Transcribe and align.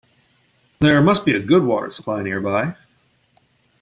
There 0.79 0.99
must 0.99 1.25
be 1.25 1.35
a 1.35 1.39
good 1.39 1.61
water 1.63 1.91
supply 1.91 2.23
nearby. 2.23 2.75